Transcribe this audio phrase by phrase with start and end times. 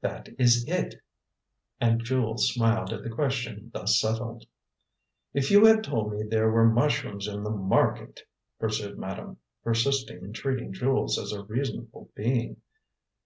[0.00, 0.96] "That is it!"
[1.80, 4.44] and Jules smiled at the question thus settled.
[5.32, 8.22] "If you had told me there were mushrooms in the market"
[8.58, 12.56] pursued madame, persisting in treating Jules as a reasonable being.